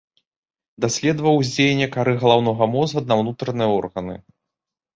[0.85, 4.15] Даследаваў уздзеянне кары галаўнога мозга на ўнутраныя органы.